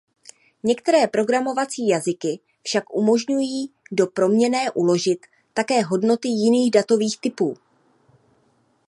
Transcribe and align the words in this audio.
Některé 0.63 1.07
programovací 1.07 1.87
jazyky 1.87 2.39
však 2.63 2.95
umožňují 2.95 3.71
do 3.91 4.07
proměnné 4.07 4.71
uložit 4.71 5.25
také 5.53 5.81
hodnoty 5.83 6.27
jiných 6.27 6.71
datových 6.71 7.19
typů. 7.21 7.53